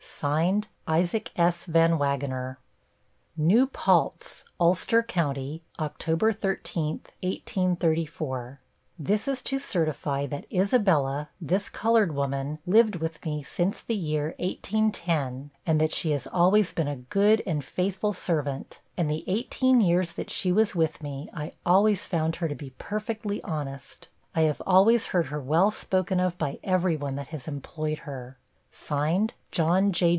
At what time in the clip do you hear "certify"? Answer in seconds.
9.57-10.27